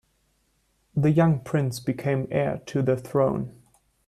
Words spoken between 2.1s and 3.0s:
heir to the